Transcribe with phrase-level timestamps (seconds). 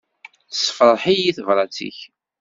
[0.49, 1.97] Tessefṛeḥ-iyi tebrat-ik.